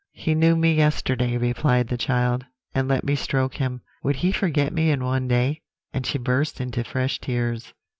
"'He 0.13 0.33
knew 0.33 0.55
me 0.55 0.73
yesterday,' 0.73 1.37
replied 1.37 1.89
the 1.89 1.95
child, 1.95 2.47
'and 2.73 2.87
let 2.87 3.03
me 3.03 3.13
stroke 3.13 3.57
him. 3.57 3.81
Would 4.01 4.15
he 4.15 4.31
forget 4.31 4.73
me 4.73 4.89
in 4.89 5.05
one 5.05 5.27
day?' 5.27 5.61
and 5.93 6.07
she 6.07 6.17
burst 6.17 6.59
into 6.59 6.83
fresh 6.83 7.19
tears." 7.19 7.71